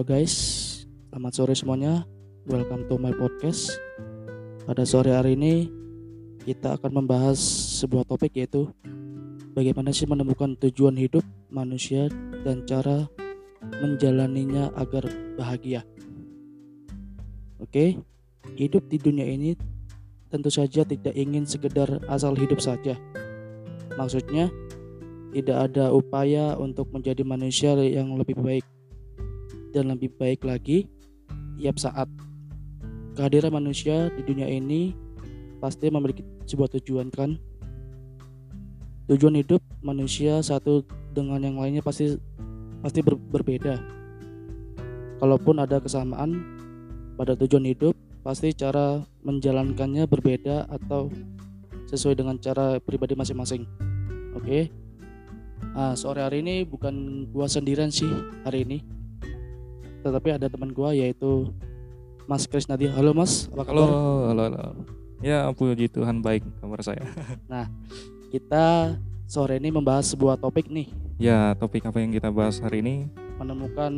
[0.00, 0.32] Halo guys,
[1.12, 2.08] selamat sore semuanya.
[2.48, 3.68] Welcome to my podcast.
[4.64, 5.68] Pada sore hari ini
[6.40, 7.36] kita akan membahas
[7.84, 8.72] sebuah topik yaitu
[9.52, 11.20] bagaimana sih menemukan tujuan hidup
[11.52, 12.08] manusia
[12.48, 13.12] dan cara
[13.60, 15.04] menjalaninya agar
[15.36, 15.84] bahagia.
[17.60, 18.00] Oke,
[18.56, 19.52] hidup di dunia ini
[20.32, 22.96] tentu saja tidak ingin sekedar asal hidup saja.
[24.00, 24.48] Maksudnya,
[25.36, 28.64] tidak ada upaya untuk menjadi manusia yang lebih baik
[29.70, 30.90] dan lebih baik lagi
[31.58, 32.06] tiap saat.
[33.14, 34.94] Kehadiran manusia di dunia ini
[35.60, 37.36] pasti memiliki sebuah tujuan kan?
[39.10, 42.14] Tujuan hidup manusia satu dengan yang lainnya pasti
[42.80, 43.76] pasti ber, berbeda.
[45.20, 46.40] Kalaupun ada kesamaan
[47.20, 47.92] pada tujuan hidup,
[48.24, 51.12] pasti cara menjalankannya berbeda atau
[51.92, 53.68] sesuai dengan cara pribadi masing-masing.
[54.32, 54.46] Oke.
[54.46, 54.62] Okay?
[55.76, 58.08] Nah, sore hari ini bukan gua sendirian sih
[58.46, 58.99] hari ini.
[60.00, 61.52] Tetapi ada teman gua yaitu
[62.24, 62.88] Mas Krisnadi.
[62.88, 63.86] Halo Mas, apa kabar?
[63.86, 63.98] Halo,
[64.30, 64.62] halo, halo.
[65.20, 67.04] Ya, puji Tuhan baik kabar saya.
[67.52, 67.68] nah,
[68.32, 68.96] kita
[69.28, 70.88] sore ini membahas sebuah topik nih.
[71.20, 73.06] Ya, topik apa yang kita bahas hari ini?
[73.40, 73.92] menemukan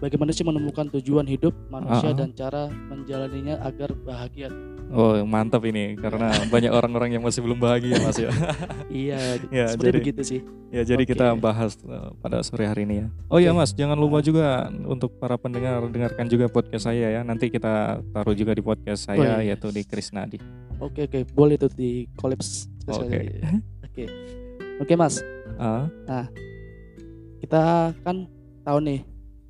[0.00, 2.20] bagaimana sih menemukan tujuan hidup manusia uh -huh.
[2.24, 4.48] dan cara menjalaninya agar bahagia.
[4.88, 8.32] Oh mantap ini karena banyak orang-orang yang masih belum bahagia mas ya.
[8.88, 9.20] iya,
[9.52, 10.40] ya, seperti jadi, begitu sih.
[10.72, 11.12] Ya jadi okay.
[11.12, 13.06] kita bahas uh, pada sore hari ini ya.
[13.28, 13.48] Oh okay.
[13.48, 17.20] ya mas, jangan lupa juga untuk para pendengar dengarkan juga podcast saya ya.
[17.20, 19.52] Nanti kita taruh juga di podcast saya oh, iya.
[19.52, 20.40] yaitu di Krisnadi.
[20.80, 21.22] Oke okay, oke, okay.
[21.36, 22.72] boleh tuh di kolaps.
[22.88, 23.44] Oke.
[23.84, 24.04] Oke.
[24.80, 25.20] Oke mas.
[25.60, 25.84] Uh.
[26.08, 26.24] Nah
[27.44, 28.24] kita kan
[28.64, 29.00] tahu nih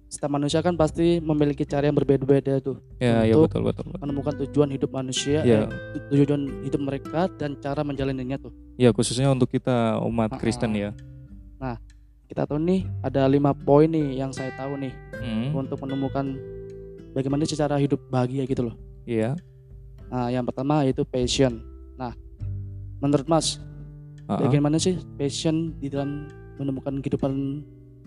[0.09, 3.85] setiap manusia kan pasti memiliki cara yang berbeda-beda tuh ya, ya untuk ya betul, betul,
[3.93, 4.01] betul.
[4.01, 5.69] menemukan tujuan hidup manusia ya.
[5.69, 10.97] eh, tujuan hidup mereka dan cara menjalaninya tuh ya khususnya untuk kita umat Kristen ya
[11.61, 11.77] nah
[12.25, 15.53] kita tahu nih ada lima poin nih yang saya tahu nih hmm.
[15.53, 16.41] untuk menemukan
[17.13, 18.75] bagaimana sih cara hidup bahagia gitu loh
[19.05, 19.37] iya
[20.09, 21.61] nah yang pertama yaitu passion
[22.01, 22.17] nah
[23.05, 23.61] menurut mas
[24.25, 24.41] uh -uh.
[24.41, 27.63] bagaimana sih passion di dalam menemukan kehidupan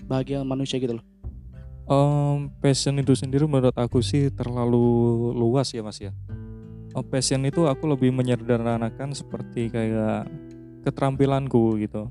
[0.05, 1.05] bahagia manusia gitu loh?
[1.91, 4.79] Um, passion itu sendiri menurut aku sih terlalu
[5.35, 6.15] luas ya mas ya.
[6.95, 10.23] Um, passion itu aku lebih menyederhanakan seperti kayak
[10.87, 12.07] keterampilanku gitu.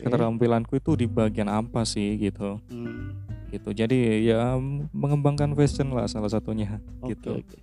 [0.00, 0.08] Okay.
[0.08, 2.56] Keterampilanku itu di bagian apa sih gitu.
[2.72, 3.20] Hmm.
[3.52, 3.68] Gitu.
[3.76, 4.56] Jadi ya
[4.96, 7.44] mengembangkan passion lah salah satunya okay, gitu.
[7.44, 7.60] Okay.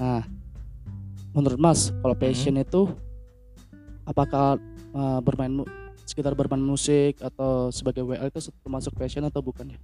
[0.00, 0.24] Nah,
[1.36, 2.64] menurut Mas, kalau passion hmm.
[2.64, 2.88] itu
[4.08, 4.56] apakah
[4.96, 5.68] uh, bermain
[6.08, 9.80] sekitar bermain musik atau sebagai WL itu termasuk passion atau bukan ya?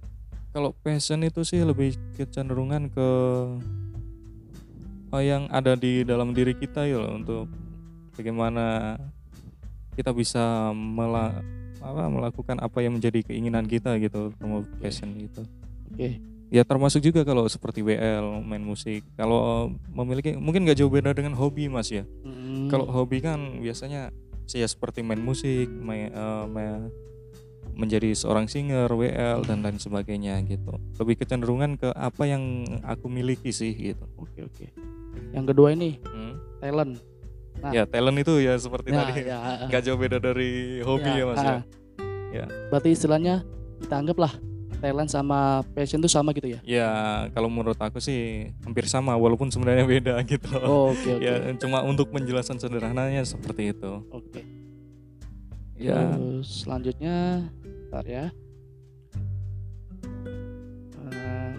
[0.53, 3.09] Kalau passion itu sih lebih kecenderungan ke
[5.09, 7.49] oh, yang ada di dalam diri kita ya loh untuk
[8.13, 8.97] bagaimana
[9.97, 11.41] kita bisa mela
[11.81, 15.41] apa, melakukan apa yang menjadi keinginan kita gitu sama passion gitu.
[15.89, 15.97] Oke.
[15.97, 16.13] Okay.
[16.53, 19.01] Ya termasuk juga kalau seperti WL main musik.
[19.17, 22.05] Kalau memiliki mungkin gak jauh beda dengan hobi mas ya.
[22.21, 22.69] Mm.
[22.69, 24.13] Kalau hobi kan biasanya
[24.45, 26.93] saya seperti main musik, main, uh, main
[27.73, 30.77] menjadi seorang singer, WL dan lain sebagainya gitu.
[31.01, 34.05] Lebih kecenderungan ke apa yang aku miliki sih gitu.
[34.17, 34.65] Oke oke.
[35.33, 36.33] Yang kedua ini hmm?
[36.61, 36.93] talent.
[37.61, 39.37] Nah, ya talent itu ya seperti ya, tadi, ya,
[39.69, 41.57] nggak jauh beda dari hobi ya, ya mas ya.
[42.33, 42.45] ya.
[42.73, 43.45] Berarti istilahnya
[43.79, 44.33] kita anggaplah
[44.83, 46.59] talent sama passion itu sama gitu ya?
[46.67, 46.91] Ya
[47.31, 50.51] kalau menurut aku sih hampir sama walaupun sebenarnya beda gitu.
[50.59, 51.27] Oh, oke okay, okay.
[51.31, 54.03] Ya cuma untuk penjelasan sederhananya seperti itu.
[54.11, 54.43] Oke.
[54.43, 54.43] Okay.
[55.79, 56.15] Ya.
[56.15, 57.47] Terus selanjutnya,
[57.93, 58.25] ntar ya.
[60.97, 61.53] Uh,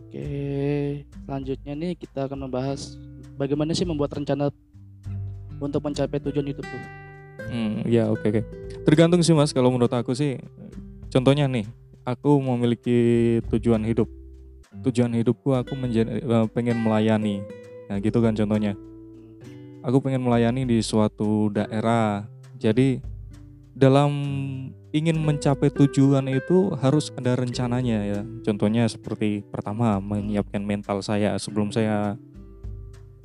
[0.00, 0.24] Oke,
[1.28, 2.96] selanjutnya nih kita akan membahas
[3.36, 4.48] bagaimana sih membuat rencana
[5.60, 6.82] untuk mencapai tujuan itu tuh.
[7.52, 8.40] Hmm, ya oke okay, oke.
[8.40, 8.44] Okay.
[8.88, 10.40] Tergantung sih mas kalau menurut aku sih
[11.12, 11.68] contohnya nih
[12.08, 12.98] aku memiliki
[13.52, 14.08] tujuan hidup
[14.88, 17.44] tujuan hidupku aku menjadi uh, pengen melayani
[17.88, 18.76] nah gitu kan contohnya
[19.84, 22.24] aku pengen melayani di suatu daerah
[22.56, 23.00] jadi
[23.74, 24.10] dalam
[24.94, 28.20] ingin mencapai tujuan itu harus ada rencananya ya.
[28.46, 32.14] Contohnya seperti pertama menyiapkan mental saya sebelum saya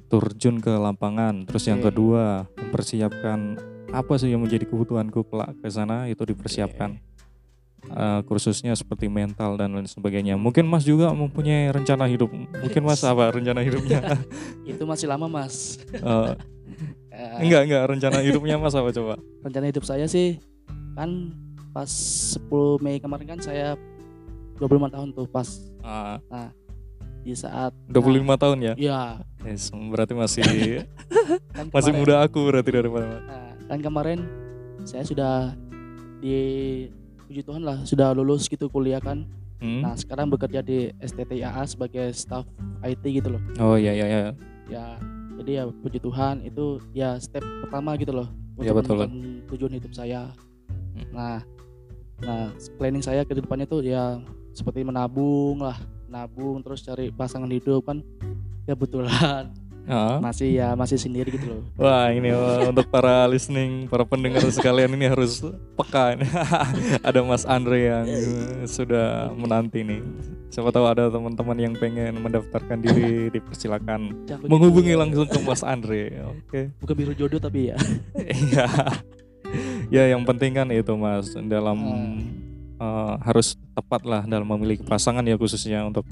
[0.09, 1.45] terjun ke lapangan.
[1.45, 3.61] Terus yang kedua mempersiapkan
[3.93, 7.08] apa sih yang menjadi kebutuhanku kelak ke sana itu dipersiapkan
[7.87, 10.35] uh, kursusnya seperti mental dan lain sebagainya.
[10.35, 12.29] Mungkin Mas juga mempunyai rencana hidup.
[12.33, 14.03] Mungkin Mas apa rencana hidupnya?
[14.69, 15.79] Itu masih lama Mas.
[16.03, 16.35] uh,
[17.39, 19.15] enggak enggak rencana hidupnya Mas apa coba?
[19.43, 20.39] Rencana hidup saya sih
[20.99, 21.31] kan
[21.71, 23.79] pas 10 Mei kemarin kan saya
[24.59, 25.47] 25 tahun tuh pas.
[25.79, 26.19] Uh.
[26.27, 26.49] Nah,
[27.23, 28.73] di saat 25 nah, tahun ya?
[28.75, 29.01] Iya.
[29.47, 30.43] Yes, berarti masih
[31.55, 33.23] kan masih muda aku berarti daripada.
[33.23, 34.19] Nah, kan kemarin
[34.83, 35.55] saya sudah
[36.19, 36.35] di
[37.29, 39.29] puji Tuhan lah sudah lulus gitu kuliah kan
[39.59, 39.83] Hmm?
[39.83, 42.47] Nah sekarang bekerja di STTIAA sebagai staff
[42.79, 43.41] IT gitu loh.
[43.59, 44.19] Oh iya iya iya.
[44.71, 44.85] Ya
[45.35, 48.27] jadi ya puji Tuhan itu ya step pertama gitu loh
[48.59, 48.95] Iya, untuk betul.
[49.07, 49.11] menemukan
[49.55, 50.21] tujuan hidup saya.
[50.95, 51.07] Hmm.
[51.15, 51.37] Nah,
[52.19, 54.19] nah planning saya ke depannya tuh ya
[54.51, 55.79] seperti menabung lah,
[56.11, 58.03] nabung terus cari pasangan hidup kan
[58.67, 59.47] kebetulan
[59.89, 60.21] Ah.
[60.21, 61.61] masih ya masih sendiri gitu loh.
[61.73, 65.41] Wah ini wah, untuk para listening, para pendengar sekalian ini harus
[65.73, 66.13] peka.
[66.13, 66.29] ini.
[67.09, 70.05] ada Mas Andre yang eh, sudah menanti nih.
[70.53, 76.21] Siapa tahu ada teman-teman yang pengen mendaftarkan diri, dipersilakan Jangan menghubungi langsung ke Mas Andre.
[76.37, 76.69] Oke.
[76.77, 77.77] bukan biru jodoh tapi ya.
[78.29, 78.67] Iya.
[79.89, 81.77] ya yang penting kan itu Mas dalam
[82.77, 86.05] eh, harus tepat lah dalam memilih pasangan ya khususnya untuk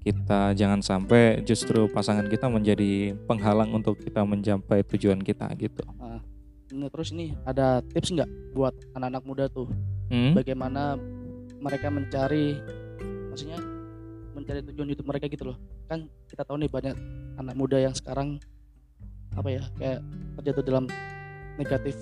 [0.00, 5.84] kita jangan sampai justru pasangan kita menjadi penghalang untuk kita mencapai tujuan kita gitu.
[6.00, 9.68] Nah, terus ini ada tips nggak buat anak-anak muda tuh
[10.10, 10.34] Hmm?
[10.34, 10.98] bagaimana
[11.62, 12.58] mereka mencari
[13.30, 13.62] maksudnya
[14.34, 15.56] mencari tujuan hidup mereka gitu loh
[15.86, 16.98] kan kita tahu nih banyak
[17.38, 18.42] anak muda yang sekarang
[19.38, 20.02] apa ya kayak
[20.34, 20.84] terjatuh dalam
[21.54, 21.94] negatif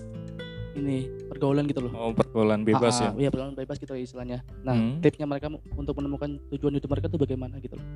[0.78, 3.08] ini pergaulan gitu loh Oh pergaulan bebas Ah, ya.
[3.08, 4.98] ah, iya pergaulan bebas gitu istilahnya nah Hmm.
[4.98, 7.86] tipsnya mereka untuk menemukan tujuan hidup mereka tuh bagaimana gitu loh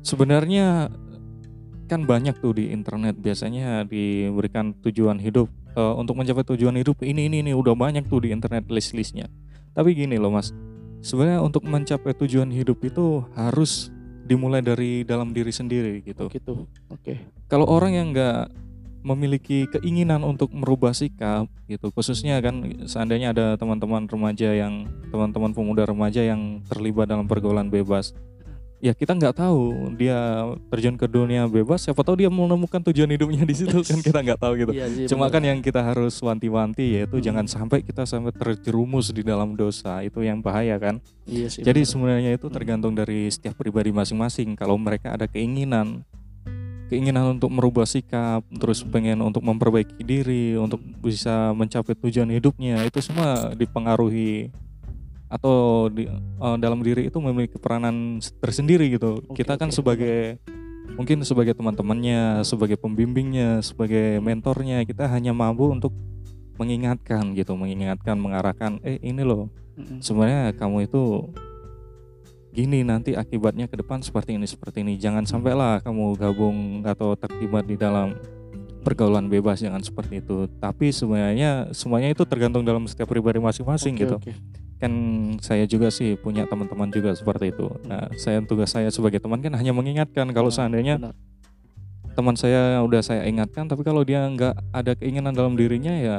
[0.00, 0.92] Sebenarnya
[1.84, 7.26] kan banyak tuh di internet biasanya diberikan tujuan hidup Eh, untuk mencapai tujuan hidup ini
[7.26, 9.26] ini ini udah banyak tuh di internet list-listnya.
[9.74, 10.54] Tapi gini loh mas,
[11.02, 13.90] sebenarnya untuk mencapai tujuan hidup itu harus
[14.22, 16.30] dimulai dari dalam diri sendiri gitu.
[16.30, 17.14] gitu oke
[17.50, 18.54] Kalau orang yang nggak
[19.04, 22.58] memiliki keinginan untuk merubah sikap gitu, khususnya kan
[22.88, 28.16] seandainya ada teman-teman remaja yang teman-teman pemuda remaja yang terlibat dalam pergaulan bebas,
[28.80, 33.44] ya kita nggak tahu dia terjun ke dunia bebas, siapa tahu dia menemukan tujuan hidupnya
[33.44, 34.72] di situ kan kita nggak tahu gitu.
[34.72, 35.34] iya, iya, Cuma bener.
[35.36, 37.24] kan yang kita harus wanti-wanti yaitu Hmm.
[37.24, 40.96] jangan sampai kita sampai terjerumus di dalam dosa itu yang bahaya kan.
[41.24, 41.90] iya sih Jadi bener.
[41.92, 42.56] sebenarnya itu Hmm.
[42.56, 44.52] tergantung dari setiap pribadi masing-masing.
[44.52, 46.04] Kalau mereka ada keinginan,
[46.92, 48.92] keinginan untuk merubah sikap, terus Hmm.
[48.92, 54.52] pengen untuk memperbaiki diri, untuk bisa mencapai tujuan hidupnya, itu semua dipengaruhi
[55.28, 59.24] atau di eh, dalam diri itu memiliki peranan tersendiri gitu.
[59.26, 59.76] Oke, Kita kan oke.
[59.76, 60.38] sebagai
[60.94, 65.90] mungkin sebagai teman-temannya, sebagai pembimbingnya, sebagai mentornya, kita hanya mampu untuk
[66.54, 69.98] mengingatkan gitu, mengingatkan, mengarahkan, eh ini loh Mm-mm.
[69.98, 71.34] sebenarnya kamu itu
[72.54, 74.94] gini nanti akibatnya ke depan seperti ini seperti ini.
[74.94, 78.14] Jangan sampailah kamu gabung atau terlibat di dalam
[78.80, 80.46] pergaulan bebas jangan seperti itu.
[80.62, 84.16] Tapi sebenarnya semuanya itu tergantung dalam setiap pribadi masing-masing Oke, gitu.
[84.22, 84.32] oke.
[84.74, 84.92] kan
[85.40, 87.66] saya juga sih punya teman-teman juga seperti itu.
[87.88, 90.30] Nah saya tugas saya sebagai teman kan hanya mengingatkan.
[90.30, 91.14] Kalau Nah, seandainya benar.
[92.14, 96.18] teman saya udah saya ingatkan tapi kalau dia nggak ada keinginan dalam dirinya ya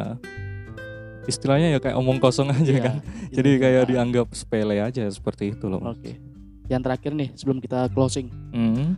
[1.25, 5.03] istilahnya ya kayak omong kosong aja Iya, kan iya, jadi kayak nah, dianggap sepele aja
[5.07, 5.81] seperti itu loh.
[5.83, 6.17] Oke.
[6.65, 8.97] Yang terakhir nih sebelum kita closing, Hmm.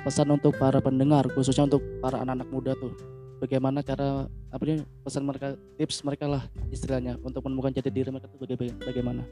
[0.00, 2.94] pesan untuk para pendengar khususnya untuk para anak-anak muda tuh.
[3.38, 8.26] Bagaimana cara apa nih pesan mereka tips mereka lah istilahnya untuk menemukan jati diri mereka
[8.26, 9.22] tuh baga- bagaimana?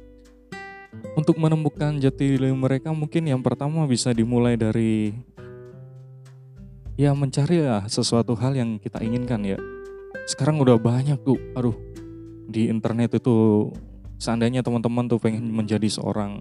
[1.12, 5.10] Untuk menemukan jati diri mereka mungkin yang pertama bisa dimulai dari
[6.94, 9.58] ya mencari ya sesuatu hal yang kita inginkan ya.
[10.24, 11.74] Sekarang udah banyak tuh, aduh
[12.46, 13.68] di internet itu
[14.16, 16.40] seandainya teman-teman tuh pengen menjadi seorang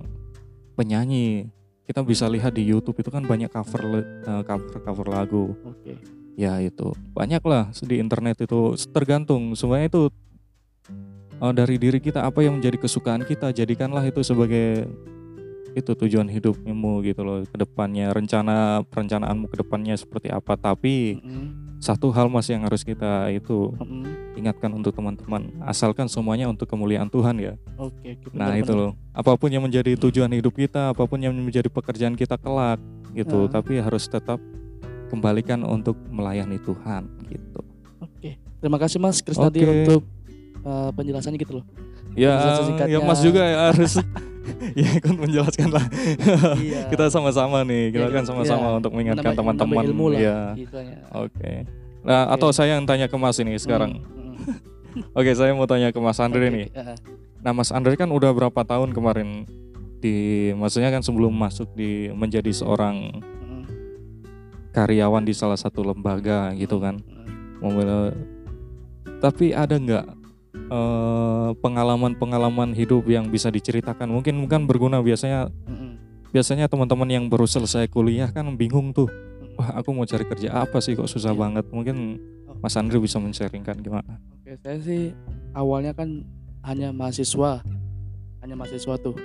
[0.79, 1.49] penyanyi,
[1.85, 5.53] kita bisa lihat di YouTube itu kan banyak cover eh, cover cover lagu.
[5.65, 5.97] Oke.
[6.35, 10.01] ya itu banyak lah di internet itu tergantung semuanya itu
[11.39, 14.83] eh, dari diri kita apa yang menjadi kesukaan kita jadikanlah itu sebagai
[15.75, 21.79] itu tujuan hidupmu gitu loh ke depannya rencana perencanaanmu ke depannya seperti apa tapi Mm-mm.
[21.83, 24.07] satu hal mas yang harus kita itu Mm-mm.
[24.45, 28.13] Ingatkan untuk teman-teman asalkan semuanya untuk kemuliaan Tuhan ya Oke.
[28.13, 31.33] oke, nah benar, itu loh apa pun yang menjadi tujuan hidup kita apa pun yang
[31.33, 32.77] menjadi pekerjaan kita kelak
[33.11, 33.57] gitu Ah.
[33.57, 34.37] tapi harus tetap
[35.09, 37.61] kembalikan untuk melayani Tuhan gitu
[37.95, 38.37] Oke.
[38.61, 39.71] Terima kasih Mas Krisnadi Oke.
[39.71, 40.01] untuk
[40.61, 41.65] uh, penjelasannya gitu loh.
[42.13, 43.93] Ya, Penjelasan ya Mas juga ya harus
[44.79, 45.85] ya ikut menjelaskan lah.
[46.57, 46.85] Iya.
[46.93, 48.77] kita sama-sama nih, kita Iya, kan kita- sama-sama iya.
[48.77, 49.83] untuk mengingatkan teman-teman.
[50.13, 50.97] Ya, istilahnya.
[51.13, 51.51] oke.
[52.05, 52.33] Nah, Oke.
[52.37, 53.97] atau saya yang tanya ke Mas ini sekarang.
[53.97, 54.24] Mm, mm.
[55.11, 56.67] Oke, saya mau tanya ke Mas Andre nih.
[56.73, 56.95] ah,
[57.41, 59.45] Nah, Mas Andre kan udah berapa tahun kemarin
[59.99, 60.15] di,
[60.53, 63.21] maksudnya kan sebelum masuk di menjadi seorang
[64.71, 66.99] karyawan di salah satu lembaga gitu kan.
[69.17, 70.05] Tapi ada nggak
[70.67, 74.09] eh, pengalaman-pengalaman hidup yang bisa diceritakan?
[74.09, 75.49] Mungkin bukan berguna biasanya
[76.29, 79.07] biasanya teman-teman yang baru selesai kuliah kan bingung tuh
[79.55, 81.39] wah aku mau cari kerja apa sih kok susah Iya.
[81.39, 82.19] banget mungkin.
[82.63, 84.19] Mas Andri bisa men-sharingkan gimana?
[84.41, 85.13] Oke, saya sih
[85.53, 86.25] awalnya kan
[86.65, 87.61] hanya mahasiswa,
[88.41, 89.17] hanya mahasiswa tuh.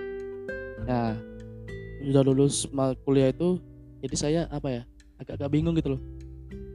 [0.85, 1.17] Nah,
[2.01, 2.65] udah lulus
[3.05, 3.61] kuliah itu
[4.01, 4.83] jadi saya apa ya
[5.21, 6.03] agak-agak bingung gitu loh.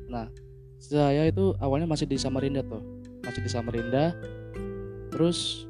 [0.05, 0.29] Nah
[0.77, 2.81] saya itu awalnya masih di Samarinda tuh
[3.25, 4.13] masih di Samarinda.
[5.09, 5.65] Terus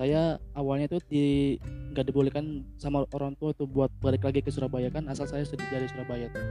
[0.00, 1.24] saya awalnya itu di
[1.92, 5.66] nggak dibolehkan sama orang tua tuh buat balik lagi ke Surabaya kan asal saya sudah
[5.68, 6.44] dari Surabaya tuh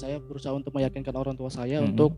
[0.00, 1.92] saya berusaha untuk meyakinkan orang tua saya Mhm.
[1.92, 2.16] untuk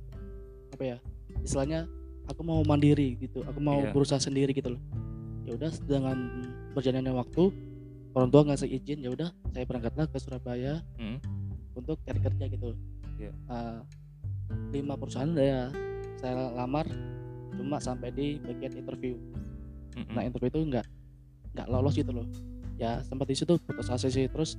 [0.71, 0.97] apa ya
[1.41, 1.91] istilahnya
[2.25, 3.91] aku mau mandiri gitu aku mau Iya.
[3.91, 4.83] berusaha sendiri gitu loh
[5.43, 6.17] ya udah dengan
[6.73, 7.51] berjalannya waktu
[8.15, 11.19] orang tua ngasih izin ya udah saya berangkatlah ke Surabaya Hmm.
[11.75, 12.79] untuk cari kerja gitu
[13.19, 13.33] Iya.
[13.33, 13.79] Eh,
[14.71, 15.73] lima perusahaan ya
[16.17, 16.87] saya lamar
[17.53, 19.17] cuma sampai di bagian interview
[19.93, 20.09] Mm-mm.
[20.11, 20.87] nah interview itu nggak
[21.53, 22.25] nggak lolos gitu loh
[22.77, 24.57] ya sempat di situ putus asa sih terus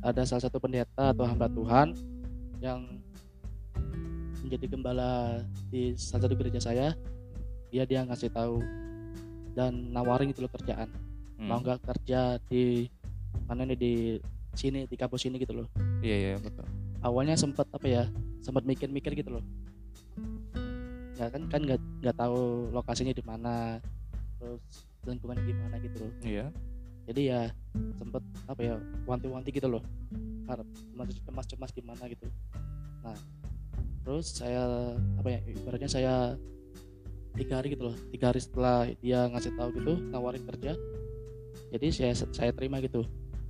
[0.00, 1.94] ada salah satu pendeta atau hamba Tuhan
[2.64, 2.80] yang
[4.40, 6.96] menjadi gembala di salah satu gereja saya
[7.68, 8.60] dia dia ngasih tahu
[9.52, 10.88] dan nawarin itu loh kerjaan
[11.34, 11.50] Hmm.
[11.50, 12.86] mau nggak kerja di
[13.44, 13.92] mana nih di
[14.54, 15.66] sini di kampus ini gitu loh
[15.98, 16.62] Iya iya betul.
[17.02, 18.06] awalnya sempat apa ya
[18.38, 19.44] sempat mikir-mikir gitu loh
[21.14, 23.82] ya kan kan nggak nggak tahu lokasinya di mana
[24.38, 24.62] terus
[25.02, 26.46] lingkungan gimana gitu loh Iya.
[27.06, 27.40] jadi ya
[27.98, 29.82] sempet apa ya wanti-wanti gitu loh
[30.46, 32.26] harap masih cemas-cemas gimana gitu
[33.00, 33.16] nah
[34.00, 34.64] terus saya
[35.16, 36.14] apa ya ibaratnya saya
[37.34, 40.72] tiga hari gitu loh tiga hari setelah dia ngasih tahu gitu nawarin kerja
[41.70, 43.02] jadi saya saya terima gitu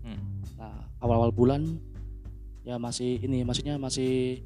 [0.05, 0.21] Hmm.
[0.61, 1.81] nah awal-awal bulan
[2.61, 4.45] ya masih ini maksudnya masih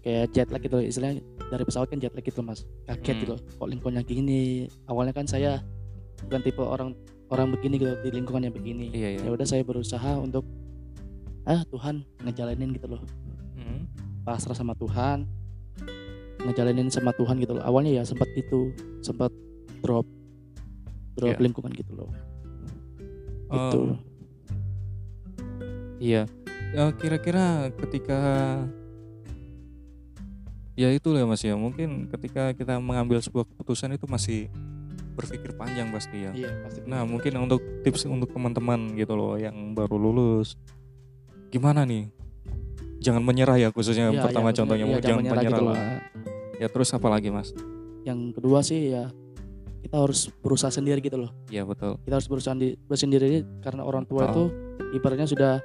[0.00, 3.20] kayak jet lag gitu loh istilahnya dari pesawat kan jet lag gitu mas kaget Hmm.
[3.24, 4.42] gitu loh kok lingkungannya gini
[4.84, 5.64] awalnya kan saya
[6.20, 6.92] bukan tipe orang
[7.28, 9.20] orang begini gitu di lingkungan yang begini Iya iya.
[9.24, 10.44] ya udah saya berusaha untuk
[11.48, 13.02] ah Tuhan ngejalanin gitu loh
[13.54, 13.88] Hmm.
[14.22, 15.24] pasrah sama Tuhan
[16.40, 19.32] ngejalanin sama Tuhan gitu loh awalnya ya sempat itu sempat
[19.80, 20.04] drop
[21.14, 21.42] drop Iya.
[21.42, 22.10] lingkungan gitu loh
[23.48, 23.96] gitu Oh,
[25.98, 26.28] Iya.
[26.70, 28.20] Ya, kira-kira ketika
[30.76, 31.56] ya itu ya Mas ya.
[31.56, 34.46] Mungkin ketika kita mengambil sebuah keputusan itu masih
[35.16, 36.30] berpikir panjang pasti ya.
[36.30, 40.54] iya pasti Nah, mungkin untuk tips untuk teman-teman gitu loh yang baru lulus.
[41.48, 42.08] Gimana nih?
[42.98, 45.72] Jangan menyerah ya khususnya Iya, pertama iya, contohnya iya, jangan menyerah, gitu loh.
[45.72, 46.02] lah.
[46.56, 47.54] Ya terus apa lagi Mas?
[48.00, 49.12] yang kedua sih ya
[49.78, 52.00] kita harus berusaha sendiri gitu loh Iya betul.
[52.02, 54.30] kita harus berusaha di, sendiri karena orang tua Oh.
[54.30, 54.42] itu
[54.92, 55.60] ibaratnya sudah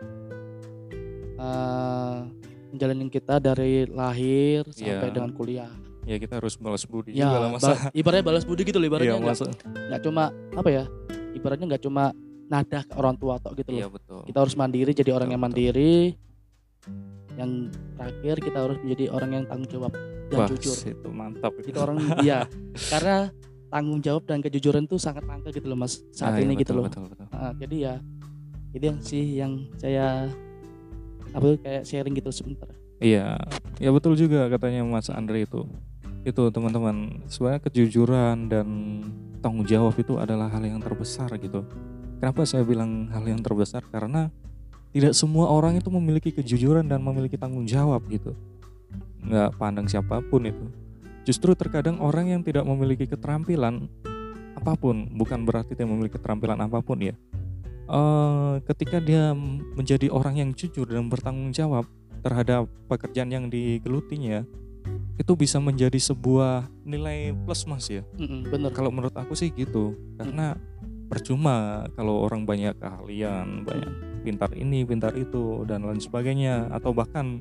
[1.34, 2.18] eh
[2.70, 5.14] menjalanin kita dari lahir sampai Iya.
[5.14, 5.72] dengan kuliah
[6.04, 7.68] Ya kita harus balas budi ya juga lah masa.
[7.70, 9.46] ba- ibaratnya balas budi gitu loh Iya ibaratnya masa.
[9.64, 10.84] nggak cuma apa ya
[11.32, 12.12] ibaratnya nggak cuma
[12.48, 14.22] nada ke orang tua tok gitu Iya loh betul.
[14.28, 15.54] kita harus mandiri jadi orang Betul, yang betul.
[15.56, 15.94] mandiri
[17.34, 17.52] yang
[17.98, 19.92] terakhir kita harus menjadi orang yang tanggung jawab
[20.30, 22.46] dan Wah, jujur itu mantap itu orang iya
[22.90, 23.34] karena
[23.74, 26.74] tanggung jawab dan kejujuran tuh sangat langka gitu loh mas saat Ah, iya, ini gitu
[26.74, 27.26] betul, loh Betul, betul.
[27.34, 27.94] Ah, jadi ya
[28.74, 30.30] itu yang sih yang saya
[31.34, 32.70] apa tuh, kayak sharing gitu sebentar
[33.02, 33.36] Iya,
[33.84, 35.68] ya betul juga katanya Mas Andre itu.
[36.24, 38.68] Itu teman-teman, sebenarnya kejujuran dan
[39.44, 41.68] tanggung jawab itu adalah hal yang terbesar gitu.
[42.24, 43.84] Kenapa saya bilang hal yang terbesar?
[43.92, 44.32] Karena
[44.96, 48.32] tidak semua orang itu memiliki kejujuran dan memiliki tanggung jawab gitu.
[49.28, 50.72] Nggak pandang siapa pun itu.
[51.28, 53.92] Justru terkadang orang yang tidak memiliki keterampilan
[54.56, 57.12] apa pun, bukan berarti dia memiliki keterampilan apa pun ya.
[57.92, 59.36] Eh, ketika dia
[59.76, 61.84] menjadi orang yang jujur dan bertanggung jawab
[62.24, 64.48] terhadap pekerjaan yang digelutinya
[65.20, 69.94] itu bisa menjadi sebuah nilai plus mas ya Mm-mm, bener kalau menurut aku sih gitu
[70.16, 70.56] karena
[71.14, 71.58] percuma
[71.94, 73.92] kalau orang banyak keahlian banyak
[74.22, 77.40] pintar ini pintar itu dan lain sebagainya atau bahkan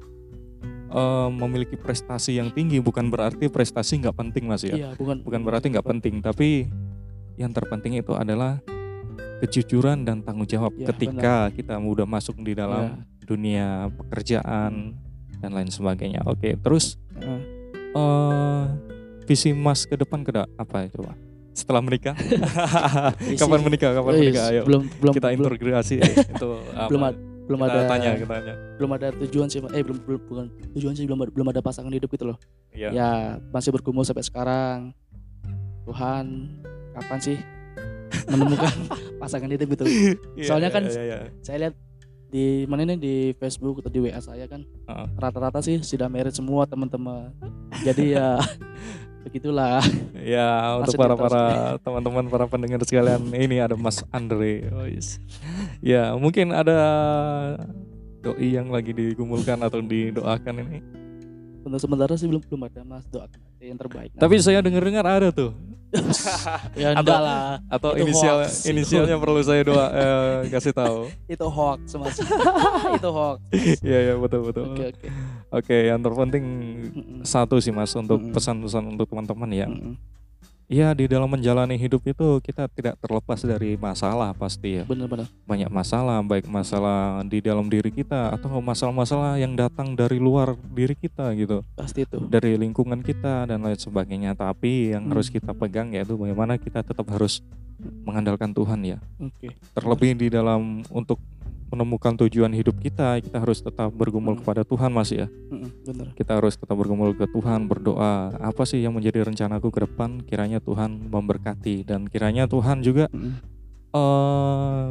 [0.89, 5.41] eh, memiliki prestasi yang tinggi bukan berarti prestasi nggak penting mas ya iya bukan bukan
[5.41, 6.69] berarti nggak penting tapi
[7.35, 8.61] yang terpenting itu adalah
[9.41, 13.27] kejujuran dan tanggung jawab Ya, ketika kita udah masuk di dalam Iya.
[13.27, 14.95] dunia pekerjaan
[15.43, 16.23] dan lain sebagainya.
[16.23, 17.41] Oke, terus Heeh.
[17.93, 18.65] eh
[19.27, 21.19] visi Mas ke depan ke apa coba?
[21.53, 22.17] Setelah menikah?
[23.41, 23.91] Kapan menikah?
[23.93, 24.45] Kapan Wih, menikah?
[24.49, 25.97] Ayo belum belum kita integrasi
[26.37, 26.89] itu apa?
[26.89, 28.55] belum ada belum kita ada tanya, kita tanya.
[28.79, 30.47] belum ada tujuan sih eh belum belum bukan
[30.79, 32.39] tujuan sih belum ada, belum ada pasangan hidup gitu loh
[32.73, 32.89] Iya.
[32.95, 33.11] ya
[33.53, 34.97] masih bergumul sampai sekarang
[35.85, 36.25] Tuhan
[36.97, 37.37] kapan sih
[38.31, 38.73] menemukan
[39.23, 39.85] pasangan hidup gitu
[40.39, 41.19] Iya, soalnya iya, kan iya, iya.
[41.43, 41.75] saya lihat
[42.33, 44.65] di mana nih di Facebook atau di WA saya kan
[45.21, 47.29] rata-rata sih sudah married semua teman-teman
[47.85, 48.27] jadi ya
[49.23, 49.83] begitulah
[50.23, 50.49] Ya
[50.79, 51.43] untuk para para
[51.85, 54.71] teman-teman para pendengar sekalian ini ada Mas Andre.
[54.71, 55.19] Oh, yes.
[55.83, 56.79] Ya mungkin ada
[58.23, 60.79] doi yang lagi digumulkan atau didoakan ini.
[61.63, 65.55] untuk sementara sih belum belum ada mas doakan yang terbaik Tapi saya dengar-dengar ada tuh
[66.73, 67.61] ya enggak lah.
[67.69, 68.65] Atau Itu inisial hoax.
[68.65, 71.13] inisialnya perlu saya doa eh, kasih tahu.
[71.35, 72.17] Itu hoax Mas.
[72.97, 73.39] itu hoax.
[73.85, 74.73] Iya iya betul betul.
[74.73, 75.09] Oke oke.
[75.53, 76.45] Oke, yang terpenting
[77.23, 79.69] satu sih Mas untuk pesan-pesan untuk teman-teman ya.
[80.73, 84.89] Iya di dalam menjalani hidup itu kita tidak terlepas dari masalah pasti ya.
[84.89, 85.29] Bener-bener.
[85.45, 90.97] Banyak masalah, baik masalah di dalam diri kita atau masalah-masalah yang datang dari luar diri
[90.97, 91.61] kita gitu.
[91.77, 92.25] Pasti itu.
[92.25, 94.33] Dari lingkungan kita dan lain sebagainya.
[94.33, 95.13] Tapi yang Hmm.
[95.13, 97.45] harus kita pegang yaitu bagaimana kita tetap harus
[98.09, 98.99] mengandalkan Tuhan ya.
[99.21, 99.53] Oke.
[99.77, 101.21] Terlebih di dalam untuk
[101.73, 104.41] menemukan tujuan hidup kita, kita harus tetap bergumul Hmm.
[104.41, 105.25] kepada Tuhan Mas ya.
[105.49, 106.07] Mm-mm, Bener.
[106.13, 110.59] kita harus tetap bergumul ke Tuhan berdoa apa sih yang menjadi rencanaku ke depan kiranya
[110.59, 113.33] Tuhan memberkati dan kiranya Tuhan juga Mm-mm.
[113.91, 114.87] eh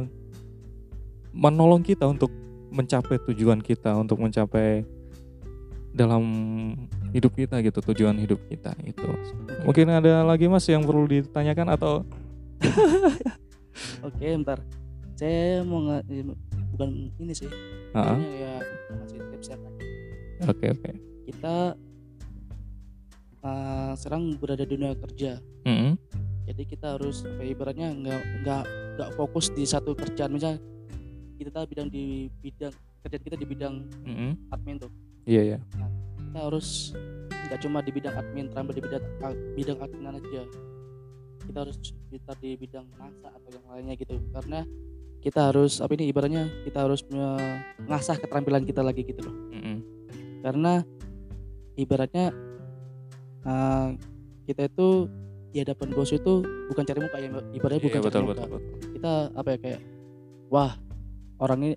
[1.32, 2.28] menolong kita untuk
[2.68, 4.84] mencapai tujuan kita untuk mencapai
[5.90, 6.24] dalam
[7.10, 9.04] hidup kita gitu tujuan hidup kita itu
[9.62, 12.04] mungkin ada lagi mas yang perlu ditanyakan atau
[14.02, 14.58] Oke, bentar.
[15.14, 15.98] Saya mau nge
[16.72, 17.48] bukan ini sih.
[17.92, 18.54] Ini ya
[18.96, 19.56] ngasih tips ya
[20.48, 20.90] oke oke
[21.28, 21.54] Kita
[23.44, 25.38] uh, sekarang berada di dunia kerja.
[25.68, 25.94] Mm-mm.
[26.42, 28.62] Jadi kita harus apa ya, ibaratnya nggak nggak
[28.98, 30.34] nggak fokus di satu kerjaan.
[30.34, 30.58] Misalnya
[31.38, 33.74] kita bidang di bidang kerjaan kita di bidang
[34.06, 34.30] Mm-mm.
[34.50, 34.90] admin tuh.
[35.22, 35.58] iya ya
[36.18, 36.90] Kita harus
[37.30, 39.04] nggak cuma di bidang admin, terampil di bidang
[39.54, 40.42] bidang admin aja.
[41.42, 41.76] Kita harus
[42.10, 44.18] kita di bidang masa atau yang lainnya gitu.
[44.34, 44.66] Karena
[45.22, 49.34] kita harus apa ini ibaratnya kita harus mengasah keterampilan kita lagi gitu loh.
[49.54, 49.76] Mm-mm.
[50.42, 50.82] Karena
[51.74, 52.34] ibaratnya
[53.46, 53.94] uh,
[54.44, 55.06] kita itu
[55.52, 58.32] di hadapan bos itu bukan cari muka ya ibaratnya Iya, bukan cari betul muka.
[58.32, 58.60] betul betul
[58.92, 59.80] Kita apa ya kayak
[60.48, 60.72] wah
[61.38, 61.74] orang ini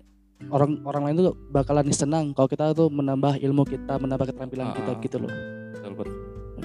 [0.48, 4.90] orang orang lain tuh bakalan senang kalau kita tuh menambah ilmu kita, menambah keterampilan kita
[4.92, 5.00] Ah.
[5.00, 5.32] gitu loh.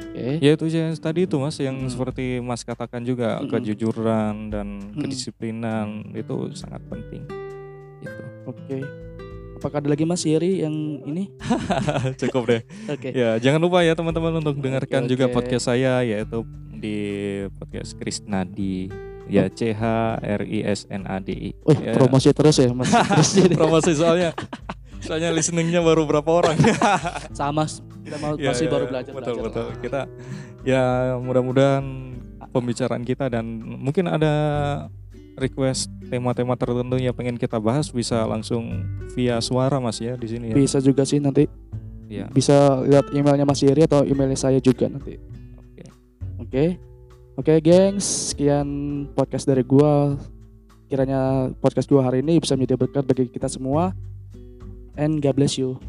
[0.04, 0.28] Oke.
[0.40, 1.88] Ya itu yang tadi itu mas, yang Hmm.
[1.88, 3.52] seperti mas katakan juga Mm-mm.
[3.52, 4.98] kejujuran dan Mm-mm.
[4.98, 7.24] kedisiplinan itu sangat penting.
[8.00, 8.82] Itu Oke.
[9.56, 10.74] Apakah ada lagi Mas Yeri yang
[11.06, 11.30] ini?
[12.20, 12.62] cukup deh.
[12.90, 13.14] Oke.
[13.14, 15.38] Ya jangan lupa ya teman-teman untuk dengarkan juga oke.
[15.38, 16.42] podcast saya yaitu
[16.74, 16.98] di
[17.56, 18.90] podcast Krisnadi
[19.30, 19.84] ya C H
[20.18, 21.52] R I S N A D I.
[21.62, 21.94] Wih, Ya.
[21.94, 22.90] promosi terus ya Mas.
[23.54, 24.34] Promosi soalnya
[24.98, 26.58] soalnya listeningnya baru berapa orang.
[27.30, 27.70] Sama
[28.12, 28.90] kita mau Ya, masih ya, baru ya.
[28.92, 29.46] belajar betul belajar.
[29.48, 30.02] betul kita
[30.62, 30.84] ya
[31.18, 31.86] mudah-mudahan
[32.52, 33.48] pembicaraan kita dan
[33.80, 34.34] mungkin ada
[35.40, 38.84] request tema-tema tertentu yang pengen kita bahas bisa langsung
[39.16, 40.56] via suara mas ya di sini ya.
[40.56, 41.48] Bisa juga sih nanti.
[42.12, 42.28] Iya.
[42.28, 45.16] Bisa lihat emailnya Mas Yeri atau emailnya saya juga nanti.
[45.56, 45.84] Oke.
[46.44, 46.66] Oke.
[47.40, 48.36] Oke, gengs.
[48.36, 48.68] Sekian
[49.16, 50.20] podcast dari gua.
[50.92, 53.96] Kiranya podcast gua hari ini bisa menjadi berkat bagi kita semua.
[55.00, 55.80] And God bless you.